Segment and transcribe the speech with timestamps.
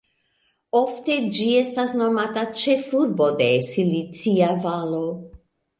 [0.79, 5.07] Ofte ĝi estas nomata "ĉefurbo de Silicia Valo.